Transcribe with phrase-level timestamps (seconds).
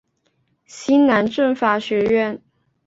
[0.65, 2.41] 西南政法学院。